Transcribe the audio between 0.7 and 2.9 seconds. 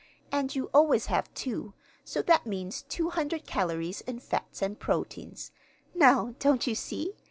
always have two, so that means